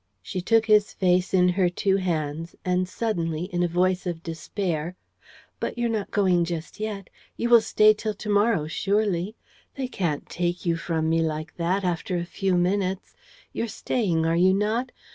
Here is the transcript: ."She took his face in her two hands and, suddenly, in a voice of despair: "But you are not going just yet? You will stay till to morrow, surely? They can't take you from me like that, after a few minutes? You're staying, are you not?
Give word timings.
."She 0.33 0.41
took 0.41 0.65
his 0.65 0.93
face 0.93 1.31
in 1.31 1.49
her 1.49 1.69
two 1.69 1.97
hands 1.97 2.55
and, 2.65 2.89
suddenly, 2.89 3.43
in 3.43 3.61
a 3.61 3.67
voice 3.67 4.07
of 4.07 4.23
despair: 4.23 4.95
"But 5.59 5.77
you 5.77 5.85
are 5.85 5.89
not 5.89 6.09
going 6.09 6.43
just 6.43 6.79
yet? 6.79 7.11
You 7.37 7.49
will 7.49 7.61
stay 7.61 7.93
till 7.93 8.15
to 8.15 8.27
morrow, 8.29 8.65
surely? 8.65 9.35
They 9.75 9.87
can't 9.87 10.27
take 10.27 10.65
you 10.65 10.75
from 10.75 11.07
me 11.07 11.21
like 11.21 11.55
that, 11.57 11.83
after 11.83 12.17
a 12.17 12.25
few 12.25 12.55
minutes? 12.57 13.13
You're 13.53 13.67
staying, 13.67 14.25
are 14.25 14.35
you 14.35 14.55
not? 14.55 14.91